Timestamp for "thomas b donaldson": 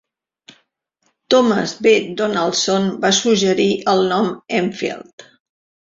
1.33-2.89